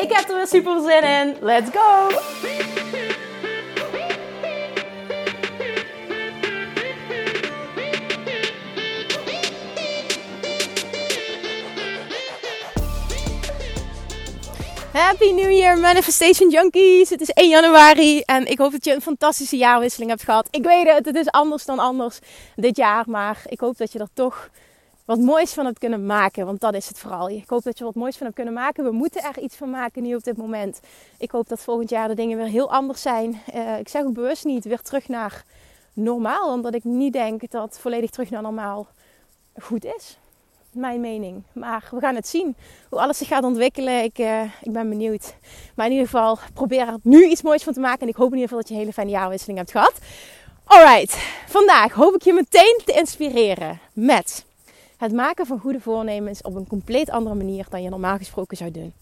[0.00, 1.36] Ik heb er weer super zin in.
[1.40, 2.08] Let's go!
[14.92, 17.10] Happy New Year Manifestation Junkies!
[17.10, 20.48] Het is 1 januari en ik hoop dat je een fantastische jaarwisseling hebt gehad.
[20.50, 22.18] Ik weet het, het is anders dan anders
[22.56, 24.50] dit jaar, maar ik hoop dat je er toch
[25.04, 26.46] wat moois van hebt kunnen maken.
[26.46, 27.30] Want dat is het vooral.
[27.30, 28.84] Ik hoop dat je wat moois van hebt kunnen maken.
[28.84, 30.80] We moeten er iets van maken nu op dit moment.
[31.18, 33.40] Ik hoop dat volgend jaar de dingen weer heel anders zijn.
[33.54, 35.44] Uh, ik zeg ook bewust niet weer terug naar
[35.92, 38.86] normaal, omdat ik niet denk dat volledig terug naar normaal
[39.58, 40.18] goed is
[40.72, 41.42] mijn mening.
[41.52, 42.56] Maar we gaan het zien
[42.88, 44.02] hoe alles zich gaat ontwikkelen.
[44.02, 45.34] Ik, uh, ik ben benieuwd.
[45.74, 48.00] Maar in ieder geval, probeer er nu iets moois van te maken.
[48.00, 49.94] En ik hoop in ieder geval dat je een hele fijne jaarwisseling hebt gehad.
[50.64, 54.44] Alright, vandaag hoop ik je meteen te inspireren met
[55.00, 58.70] het maken van goede voornemens op een compleet andere manier dan je normaal gesproken zou
[58.70, 58.92] doen.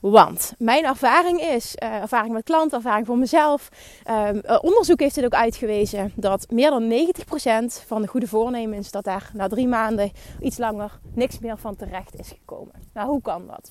[0.00, 3.68] Want mijn ervaring is, uh, ervaring met klanten, ervaring voor mezelf,
[4.06, 4.28] uh,
[4.60, 9.30] onderzoek heeft het ook uitgewezen dat meer dan 90% van de goede voornemens, dat daar
[9.32, 12.74] na drie maanden, iets langer, niks meer van terecht is gekomen.
[12.94, 13.70] Nou, hoe kan dat?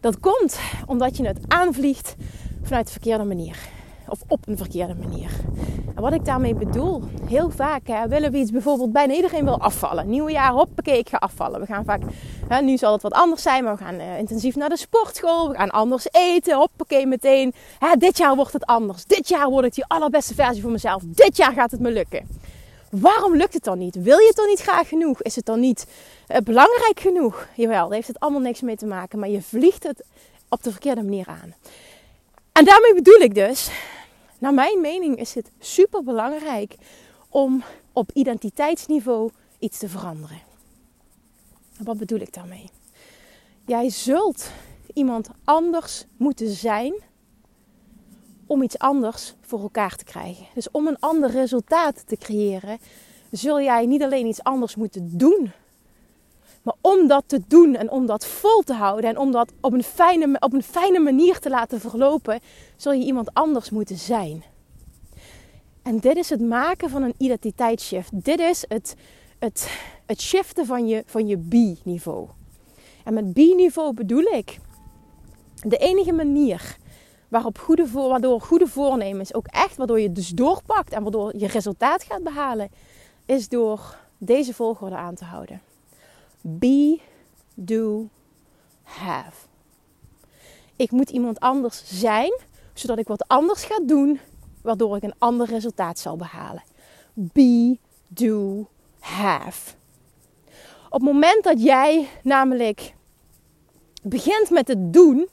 [0.00, 2.14] Dat komt omdat je het aanvliegt
[2.62, 3.73] vanuit de verkeerde manier
[4.08, 5.30] of op een verkeerde manier.
[5.94, 9.60] En wat ik daarmee bedoel, heel vaak hè, willen we iets bijvoorbeeld bijna iedereen wil
[9.60, 10.08] afvallen.
[10.08, 11.60] Nieuwe jaar, hoppakee, ik ga afvallen.
[11.60, 12.00] We gaan vaak,
[12.48, 15.48] hè, nu zal het wat anders zijn, maar we gaan uh, intensief naar de sportschool.
[15.48, 17.54] We gaan anders eten, hoppakee, meteen.
[17.78, 19.04] Hè, dit jaar wordt het anders.
[19.04, 21.02] Dit jaar word ik die allerbeste versie van mezelf.
[21.06, 22.28] Dit jaar gaat het me lukken.
[22.90, 24.02] Waarom lukt het dan niet?
[24.02, 25.22] Wil je het dan niet graag genoeg?
[25.22, 25.86] Is het dan niet
[26.28, 27.48] uh, belangrijk genoeg?
[27.54, 30.04] Jawel, daar heeft het allemaal niks mee te maken, maar je vliegt het
[30.48, 31.54] op de verkeerde manier aan.
[32.52, 33.70] En daarmee bedoel ik dus,
[34.38, 36.76] naar mijn mening is het super belangrijk
[37.28, 37.62] om
[37.92, 40.42] op identiteitsniveau iets te veranderen.
[41.78, 42.70] Wat bedoel ik daarmee?
[43.66, 44.50] Jij zult
[44.92, 46.94] iemand anders moeten zijn
[48.46, 50.46] om iets anders voor elkaar te krijgen.
[50.54, 52.78] Dus om een ander resultaat te creëren,
[53.30, 55.52] zul jij niet alleen iets anders moeten doen
[56.64, 59.72] maar om dat te doen en om dat vol te houden en om dat op
[59.72, 62.40] een fijne, op een fijne manier te laten verlopen,
[62.76, 64.44] zul je iemand anders moeten zijn.
[65.82, 68.24] En dit is het maken van een identiteitsshift.
[68.24, 68.94] Dit is het,
[69.38, 72.28] het, het shiften van je, van je B-niveau.
[73.04, 74.58] En met B-niveau bedoel ik
[75.54, 76.76] de enige manier
[77.28, 82.02] waarop goede waardoor goede voornemens ook echt, waardoor je dus doorpakt en waardoor je resultaat
[82.02, 82.70] gaat behalen,
[83.26, 85.60] is door deze volgorde aan te houden.
[86.46, 87.00] Be,
[87.54, 88.08] do,
[88.82, 89.46] have.
[90.76, 92.40] Ik moet iemand anders zijn,
[92.74, 94.20] zodat ik wat anders ga doen,
[94.62, 96.62] waardoor ik een ander resultaat zal behalen.
[97.12, 97.78] Be,
[98.08, 98.68] do,
[98.98, 99.74] have.
[100.84, 102.94] Op het moment dat jij namelijk
[104.02, 105.28] begint met het doen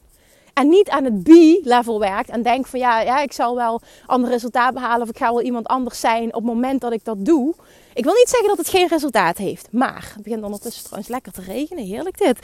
[0.53, 4.29] en niet aan het be-level werkt en denkt van ja, ja, ik zal wel ander
[4.29, 7.25] resultaat behalen of ik ga wel iemand anders zijn op het moment dat ik dat
[7.25, 7.55] doe,
[7.93, 9.67] ik wil niet zeggen dat het geen resultaat heeft.
[9.71, 11.85] Maar, het begint ondertussen trouwens lekker te regenen.
[11.85, 12.39] Heerlijk dit.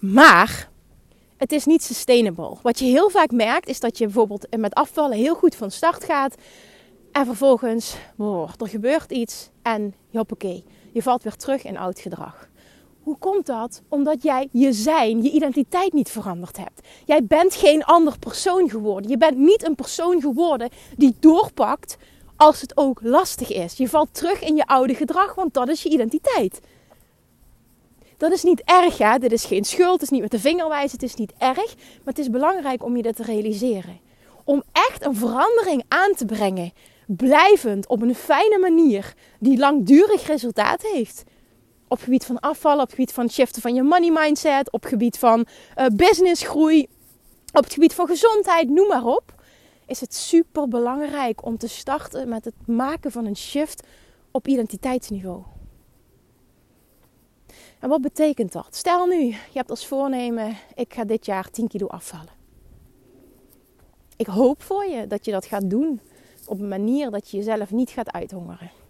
[0.00, 0.68] Maar,
[1.36, 2.56] het is niet sustainable.
[2.62, 6.04] Wat je heel vaak merkt, is dat je bijvoorbeeld met afvallen heel goed van start
[6.04, 6.34] gaat.
[7.12, 12.48] En vervolgens, oh, er gebeurt iets en hoppakee, je valt weer terug in oud gedrag.
[13.02, 13.82] Hoe komt dat?
[13.88, 16.80] Omdat jij je zijn, je identiteit niet veranderd hebt.
[17.04, 19.10] Jij bent geen ander persoon geworden.
[19.10, 21.96] Je bent niet een persoon geworden die doorpakt
[22.36, 23.76] als het ook lastig is.
[23.76, 26.60] Je valt terug in je oude gedrag, want dat is je identiteit.
[28.16, 29.18] Dat is niet erg, hè?
[29.18, 31.74] Dit is geen schuld, het is niet met de vinger wijzen, het is niet erg.
[31.76, 34.00] Maar het is belangrijk om je dit te realiseren.
[34.44, 36.72] Om echt een verandering aan te brengen,
[37.06, 41.24] blijvend, op een fijne manier, die langdurig resultaat heeft.
[41.92, 45.46] Op gebied van afvallen, op gebied van shiften van je money mindset, op gebied van
[45.76, 46.86] uh, businessgroei,
[47.52, 49.34] op het gebied van gezondheid, noem maar op
[49.86, 53.86] is het super belangrijk om te starten met het maken van een shift
[54.30, 55.42] op identiteitsniveau.
[57.78, 58.68] En wat betekent dat?
[58.70, 62.32] Stel nu, je hebt als voornemen, ik ga dit jaar 10 kilo afvallen.
[64.16, 66.00] Ik hoop voor je dat je dat gaat doen
[66.46, 68.81] op een manier dat je jezelf niet gaat uithongeren.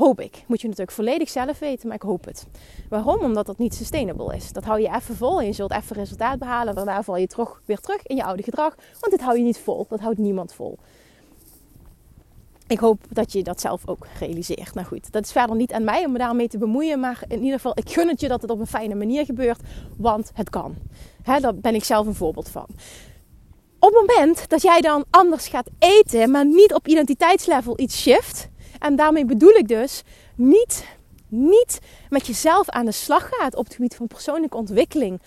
[0.00, 0.44] Ik.
[0.46, 2.46] Moet je natuurlijk volledig zelf weten, maar ik hoop het.
[2.88, 3.20] Waarom?
[3.20, 4.52] Omdat dat niet sustainable is.
[4.52, 6.74] Dat hou je even vol en je zult even resultaat behalen.
[6.74, 8.74] Daarna val je terug, weer terug in je oude gedrag.
[9.00, 9.86] Want dit hou je niet vol.
[9.88, 10.78] Dat houdt niemand vol.
[12.66, 14.74] Ik hoop dat je dat zelf ook realiseert.
[14.74, 17.00] Nou goed, dat is verder niet aan mij om me daarmee te bemoeien.
[17.00, 19.60] Maar in ieder geval, ik gun het je dat het op een fijne manier gebeurt.
[19.96, 20.74] Want het kan.
[21.22, 22.66] He, daar ben ik zelf een voorbeeld van.
[23.78, 28.48] Op het moment dat jij dan anders gaat eten, maar niet op identiteitslevel iets shift.
[28.80, 30.02] En daarmee bedoel ik dus
[30.34, 30.84] niet,
[31.28, 31.78] niet
[32.08, 35.20] met jezelf aan de slag gaat op het gebied van persoonlijke ontwikkeling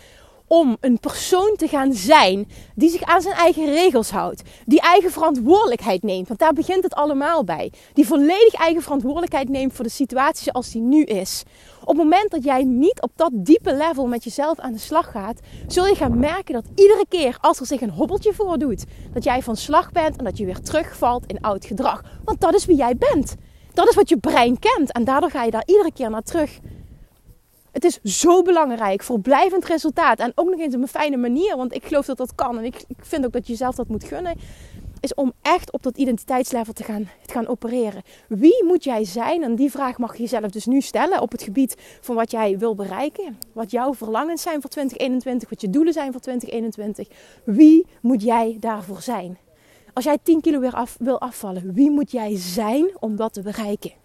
[0.54, 4.42] om een persoon te gaan zijn die zich aan zijn eigen regels houdt.
[4.66, 6.28] Die eigen verantwoordelijkheid neemt.
[6.28, 7.72] Want daar begint het allemaal bij.
[7.94, 11.44] Die volledig eigen verantwoordelijkheid neemt voor de situatie zoals die nu is.
[11.82, 15.12] Op het moment dat jij niet op dat diepe level met jezelf aan de slag
[15.12, 19.24] gaat, zul je gaan merken dat iedere keer als er zich een hobbeltje voordoet, dat
[19.24, 22.04] jij van slag bent en dat je weer terugvalt in oud gedrag.
[22.24, 23.36] Want dat is wie jij bent.
[23.74, 26.60] Dat is wat je brein kent en daardoor ga je daar iedere keer naar terug.
[27.74, 30.20] Het is zo belangrijk voor blijvend resultaat.
[30.20, 31.58] En ook nog eens op een fijne manier.
[31.58, 32.58] Want ik geloof dat dat kan.
[32.58, 34.36] En ik, ik vind ook dat je jezelf dat moet gunnen.
[35.00, 38.02] Is om echt op dat identiteitslevel te gaan, te gaan opereren.
[38.28, 39.44] Wie moet jij zijn?
[39.44, 42.58] En die vraag mag je jezelf dus nu stellen op het gebied van wat jij
[42.58, 43.38] wil bereiken.
[43.54, 45.50] Wat jouw verlangens zijn voor 2021.
[45.50, 47.08] Wat je doelen zijn voor 2021.
[47.44, 49.38] Wie moet jij daarvoor zijn?
[49.94, 53.42] Als jij 10 kilo weer af, wil afvallen, wie moet jij zijn om dat te
[53.42, 54.03] bereiken?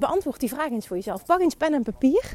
[0.00, 1.24] Beantwoord die vraag eens voor jezelf.
[1.24, 2.34] Pak eens pen en papier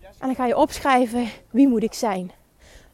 [0.00, 2.30] en dan ga je opschrijven wie moet ik zijn.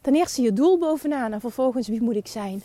[0.00, 2.62] Ten eerste je doel bovenaan en vervolgens wie moet ik zijn.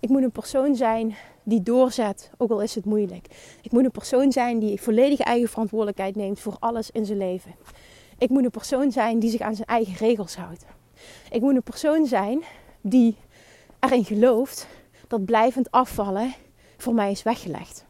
[0.00, 3.26] Ik moet een persoon zijn die doorzet, ook al is het moeilijk.
[3.62, 7.54] Ik moet een persoon zijn die volledige eigen verantwoordelijkheid neemt voor alles in zijn leven.
[8.18, 10.64] Ik moet een persoon zijn die zich aan zijn eigen regels houdt.
[11.30, 12.42] Ik moet een persoon zijn
[12.80, 13.16] die
[13.80, 14.66] erin gelooft
[15.08, 16.34] dat blijvend afvallen
[16.76, 17.84] voor mij is weggelegd.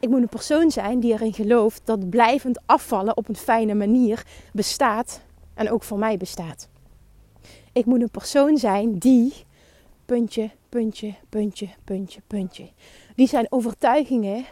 [0.00, 4.26] Ik moet een persoon zijn die erin gelooft dat blijvend afvallen op een fijne manier
[4.52, 5.20] bestaat
[5.54, 6.68] en ook voor mij bestaat.
[7.72, 9.32] Ik moet een persoon zijn die
[10.04, 12.68] puntje, puntje, puntje, puntje, puntje.
[13.14, 14.44] Die zijn overtuigingen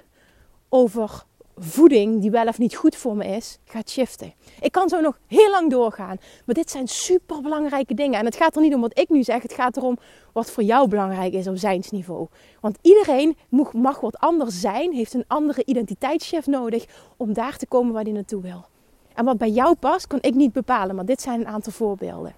[0.68, 1.24] over
[1.60, 4.34] voeding die wel of niet goed voor me is, gaat shiften.
[4.60, 6.16] Ik kan zo nog heel lang doorgaan.
[6.44, 8.18] Maar dit zijn super belangrijke dingen.
[8.18, 9.42] En het gaat er niet om wat ik nu zeg.
[9.42, 9.98] Het gaat erom
[10.32, 12.26] wat voor jou belangrijk is op zijnsniveau.
[12.60, 13.36] Want iedereen
[13.72, 14.92] mag wat anders zijn.
[14.92, 16.84] Heeft een andere identiteitschef nodig
[17.16, 18.66] om daar te komen waar hij naartoe wil.
[19.14, 20.94] En wat bij jou past, kan ik niet bepalen.
[20.94, 22.34] Maar dit zijn een aantal voorbeelden.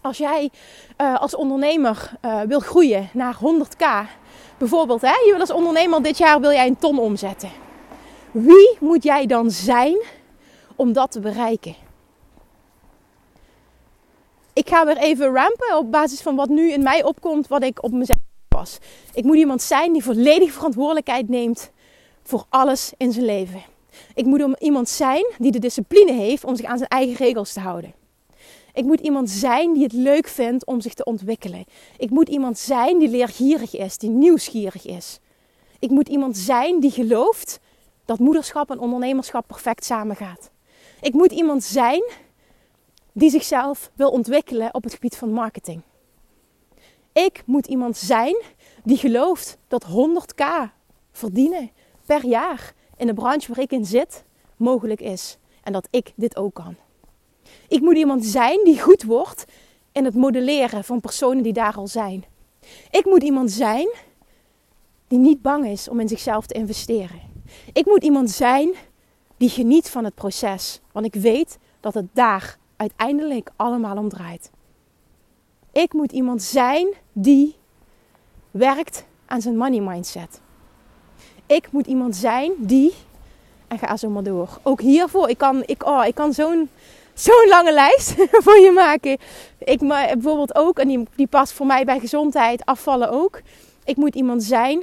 [0.00, 0.50] Als jij
[1.00, 4.10] uh, als ondernemer uh, wil groeien naar 100k.
[4.58, 7.50] Bijvoorbeeld, hè, je wil als ondernemer dit jaar wil jij een ton omzetten
[8.32, 9.96] wie moet jij dan zijn
[10.76, 11.74] om dat te bereiken?
[14.52, 17.82] Ik ga weer even rampen op basis van wat nu in mij opkomt, wat ik
[17.82, 18.18] op mezelf
[18.48, 18.78] pas.
[19.14, 21.70] Ik moet iemand zijn die volledig verantwoordelijkheid neemt
[22.22, 23.62] voor alles in zijn leven.
[24.14, 27.60] Ik moet iemand zijn die de discipline heeft om zich aan zijn eigen regels te
[27.60, 27.94] houden.
[28.72, 31.64] Ik moet iemand zijn die het leuk vindt om zich te ontwikkelen.
[31.96, 35.18] Ik moet iemand zijn die leergierig is, die nieuwsgierig is.
[35.78, 37.60] Ik moet iemand zijn die gelooft
[38.12, 40.50] dat moederschap en ondernemerschap perfect samengaat.
[41.00, 42.02] Ik moet iemand zijn
[43.12, 45.82] die zichzelf wil ontwikkelen op het gebied van marketing.
[47.12, 48.42] Ik moet iemand zijn
[48.84, 50.44] die gelooft dat 100k
[51.12, 51.70] verdienen
[52.06, 54.24] per jaar in de branche waar ik in zit
[54.56, 55.38] mogelijk is.
[55.62, 56.76] En dat ik dit ook kan.
[57.68, 59.44] Ik moet iemand zijn die goed wordt
[59.92, 62.24] in het modelleren van personen die daar al zijn.
[62.90, 63.88] Ik moet iemand zijn
[65.08, 67.31] die niet bang is om in zichzelf te investeren.
[67.72, 68.74] Ik moet iemand zijn
[69.36, 70.80] die geniet van het proces.
[70.92, 74.50] Want ik weet dat het daar uiteindelijk allemaal om draait.
[75.72, 77.56] Ik moet iemand zijn die
[78.50, 80.40] werkt aan zijn money mindset.
[81.46, 82.94] Ik moet iemand zijn die.
[83.68, 84.58] En ga zo maar door.
[84.62, 86.68] Ook hiervoor, ik kan, ik, oh, ik kan zo'n
[87.14, 89.18] zo'n lange lijst voor je maken.
[89.58, 93.40] Ik bijvoorbeeld ook, en die, die past voor mij bij gezondheid, afvallen ook.
[93.84, 94.82] Ik moet iemand zijn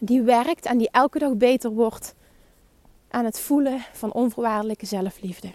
[0.00, 2.14] die werkt en die elke dag beter wordt
[3.08, 5.48] aan het voelen van onvoorwaardelijke zelfliefde.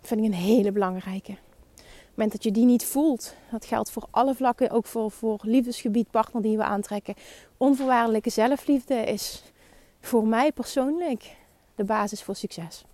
[0.00, 1.32] Dat vind ik een hele belangrijke.
[1.32, 5.10] Op het moment dat je die niet voelt, dat geldt voor alle vlakken, ook voor,
[5.10, 7.14] voor liefdesgebied, partner die we aantrekken.
[7.56, 9.42] Onvoorwaardelijke zelfliefde is
[10.00, 11.36] voor mij persoonlijk
[11.74, 12.84] de basis voor succes.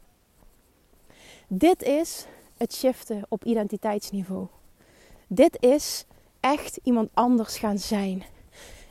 [1.49, 4.47] Dit is het shiften op identiteitsniveau.
[5.27, 6.05] Dit is
[6.41, 8.23] echt iemand anders gaan zijn.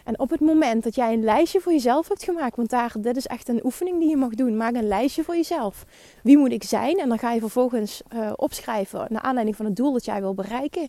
[0.04, 3.18] En op het moment dat jij een lijstje voor jezelf hebt gemaakt, want daar, dit
[3.18, 4.58] is echt een oefening die je mag doen.
[4.58, 5.86] Maak een lijstje voor jezelf.
[6.24, 6.98] Wie moet ik zijn?
[6.98, 10.34] En dan ga je vervolgens uh, opschrijven naar aanleiding van het doel dat jij wil
[10.34, 10.88] bereiken.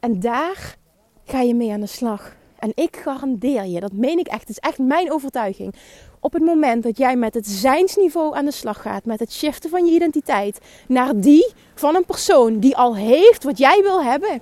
[0.00, 0.76] En daar
[1.24, 2.36] ga je mee aan de slag.
[2.58, 5.74] En ik garandeer je, dat meen ik echt, het is echt mijn overtuiging.
[6.20, 9.70] Op het moment dat jij met het zijnsniveau aan de slag gaat, met het shiften
[9.70, 14.40] van je identiteit naar die van een persoon die al heeft wat jij wil hebben,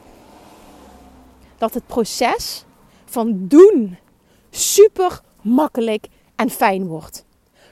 [1.58, 2.64] dat het proces
[3.12, 3.96] van doen
[4.50, 7.24] super makkelijk en fijn wordt.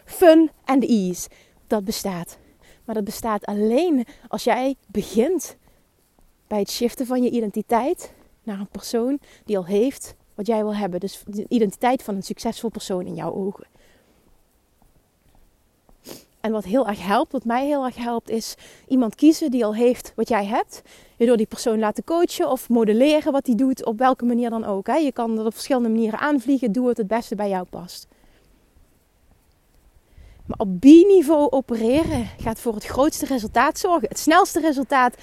[0.04, 1.28] Fun and ease,
[1.66, 2.38] dat bestaat.
[2.84, 5.56] Maar dat bestaat alleen als jij begint
[6.46, 10.74] bij het shiften van je identiteit naar een persoon die al heeft wat jij wil
[10.74, 11.00] hebben.
[11.00, 13.66] Dus de identiteit van een succesvol persoon in jouw ogen.
[16.40, 18.54] En wat heel erg helpt, wat mij heel erg helpt, is
[18.88, 20.82] iemand kiezen die al heeft wat jij hebt.
[21.16, 24.64] Je door die persoon laten coachen of modelleren wat hij doet, op welke manier dan
[24.64, 24.86] ook.
[24.86, 24.94] Hè.
[24.94, 26.72] Je kan dat op verschillende manieren aanvliegen.
[26.72, 28.06] Doe het het beste bij jou past.
[30.46, 34.08] Maar op B-niveau opereren gaat voor het grootste resultaat zorgen.
[34.08, 35.14] Het snelste resultaat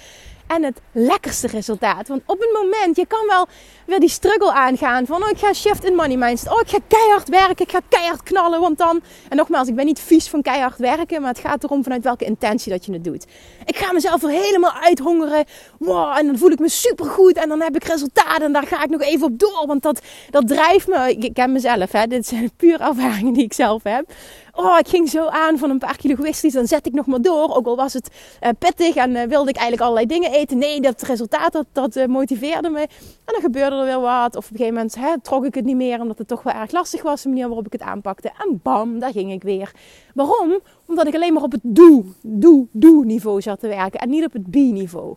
[0.46, 2.08] en het lekkerste resultaat.
[2.08, 3.46] Want op het moment, je kan wel
[3.88, 6.52] weer die struggle aangaan van oh, ik ga shift in money mindset.
[6.52, 9.00] Oh, ik ga keihard werken, ik ga keihard knallen, want dan...
[9.28, 12.24] En nogmaals, ik ben niet vies van keihard werken, maar het gaat erom vanuit welke
[12.24, 13.26] intentie dat je het doet.
[13.64, 15.44] Ik ga mezelf er helemaal uithongeren.
[15.78, 18.82] Wow, en dan voel ik me supergoed en dan heb ik resultaten en daar ga
[18.82, 21.16] ik nog even op door, want dat, dat drijft me.
[21.18, 22.06] Ik ken mezelf, hè.
[22.06, 24.10] dit zijn puur ervaringen die ik zelf heb
[24.58, 26.16] oh, ik ging zo aan van een paar kilo.
[26.52, 27.56] Dan zet ik nog maar door.
[27.56, 28.08] Ook al was het
[28.42, 30.58] uh, pittig en uh, wilde ik eigenlijk allerlei dingen eten.
[30.58, 32.80] Nee, dat resultaat dat, dat uh, motiveerde me.
[32.80, 34.36] En dan gebeurde er weer wat.
[34.36, 36.00] Of op een gegeven moment hè, trok ik het niet meer.
[36.00, 37.22] Omdat het toch wel erg lastig was.
[37.22, 38.30] De manier waarop ik het aanpakte.
[38.38, 39.72] En bam, daar ging ik weer.
[40.14, 40.58] Waarom?
[40.86, 44.00] Omdat ik alleen maar op het doe, doe, doe niveau zat te werken.
[44.00, 45.16] En niet op het be niveau.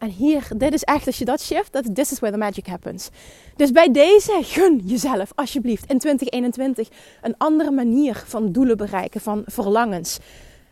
[0.00, 2.66] En hier, dit is echt, als je dat shift, dat this is where the magic
[2.66, 3.10] happens.
[3.56, 6.88] Dus bij deze gun jezelf alsjeblieft in 2021
[7.22, 10.18] een andere manier van doelen bereiken, van verlangens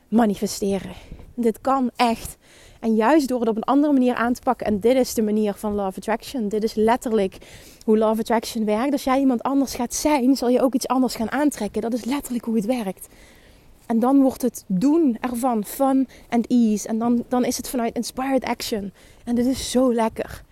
[0.09, 0.93] manifesteren.
[1.35, 2.37] Dit kan echt.
[2.81, 4.67] En juist door het op een andere manier aan te pakken.
[4.67, 6.49] En dit is de manier van Love Attraction.
[6.49, 7.37] Dit is letterlijk
[7.85, 8.93] hoe Love Attraction werkt.
[8.93, 11.83] Als jij iemand anders gaat zijn, zal je ook iets anders gaan aantrekken.
[11.83, 13.09] Dat is letterlijk hoe het werkt.
[13.87, 16.89] En dan wordt het doen ervan fun and ease.
[16.89, 18.93] En dan, dan is het vanuit inspired action.
[19.25, 20.43] En dit is zo lekker.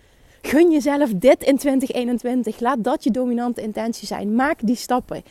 [0.41, 2.59] Gun jezelf dit in 2021.
[2.59, 4.35] Laat dat je dominante intentie zijn.
[4.35, 5.23] Maak die stappen.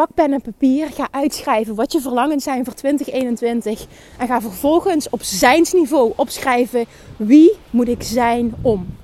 [0.00, 0.88] Pak pen en papier.
[0.90, 3.86] Ga uitschrijven wat je verlangens zijn voor 2021.
[4.18, 6.84] En ga vervolgens op zijnsniveau opschrijven
[7.16, 8.96] wie moet ik zijn om.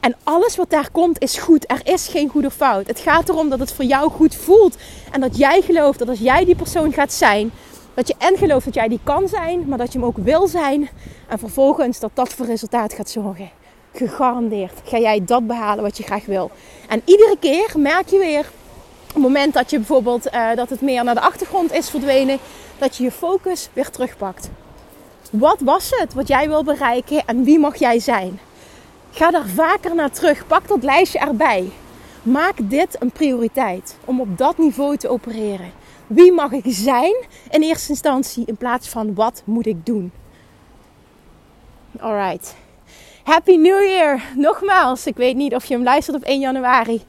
[0.00, 1.70] En alles wat daar komt is goed.
[1.70, 2.86] Er is geen goede fout.
[2.86, 4.76] Het gaat erom dat het voor jou goed voelt.
[5.12, 7.50] En dat jij gelooft dat als jij die persoon gaat zijn,
[7.94, 10.46] dat je en gelooft dat jij die kan zijn, maar dat je hem ook wil
[10.46, 10.88] zijn.
[11.28, 13.50] En vervolgens dat dat voor resultaat gaat zorgen.
[13.92, 16.50] Gegarandeerd ga jij dat behalen wat je graag wil.
[16.88, 18.50] En iedere keer merk je weer,
[19.16, 22.38] het moment dat je bijvoorbeeld uh, dat het meer naar de achtergrond is verdwenen,
[22.78, 24.50] dat je je focus weer terugpakt.
[25.30, 28.38] Wat was het wat jij wil bereiken en wie mag jij zijn?
[29.10, 30.46] Ga daar vaker naar terug.
[30.46, 31.70] Pak dat lijstje erbij.
[32.22, 35.72] Maak dit een prioriteit om op dat niveau te opereren.
[36.06, 37.14] Wie mag ik zijn
[37.50, 40.12] in eerste instantie in plaats van wat moet ik doen?
[41.98, 42.54] Alright.
[43.22, 44.22] Happy New Year!
[44.34, 47.02] Nogmaals, ik weet niet of je hem luistert op 1 januari.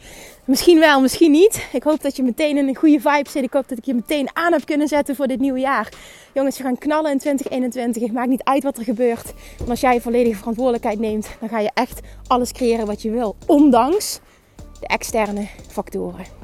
[0.48, 1.68] Misschien wel, misschien niet.
[1.74, 3.44] Ik hoop dat je meteen in een goede vibe zit.
[3.44, 5.94] Ik hoop dat ik je meteen aan heb kunnen zetten voor dit nieuwe jaar.
[6.34, 8.04] Jongens, we gaan knallen in 2021.
[8.04, 9.34] Het maakt niet uit wat er gebeurt.
[9.60, 13.36] Maar als jij volledige verantwoordelijkheid neemt, dan ga je echt alles creëren wat je wil.
[13.46, 14.20] Ondanks
[14.80, 16.37] de externe factoren.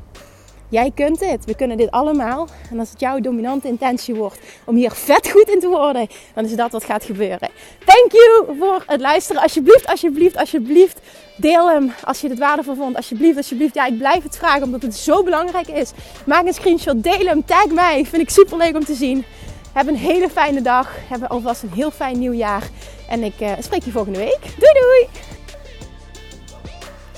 [0.73, 1.45] Jij kunt dit.
[1.45, 2.47] We kunnen dit allemaal.
[2.71, 6.45] En als het jouw dominante intentie wordt om hier vet goed in te worden, dan
[6.45, 7.49] is dat wat gaat gebeuren.
[7.85, 9.41] Thank you voor het luisteren.
[9.41, 10.99] Alsjeblieft, alsjeblieft, alsjeblieft.
[11.35, 12.95] Deel hem als je het waardevol vond.
[12.95, 13.73] Alsjeblieft, alsjeblieft.
[13.73, 15.91] Ja, ik blijf het vragen omdat het zo belangrijk is.
[16.25, 18.05] Maak een screenshot, deel hem, tag mij.
[18.05, 19.25] Vind ik super leuk om te zien.
[19.73, 20.95] Heb een hele fijne dag.
[21.09, 22.69] Heb alvast een heel fijn nieuwjaar.
[23.09, 24.39] En ik uh, spreek je volgende week.
[24.41, 25.32] Doei doei!